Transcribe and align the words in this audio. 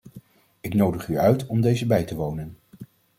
Ik 0.61 0.73
nodig 0.73 1.07
u 1.07 1.17
uit 1.19 1.47
om 1.47 1.61
deze 1.61 1.85
bij 1.87 2.03
te 2.03 2.15
wonen. 2.15 2.57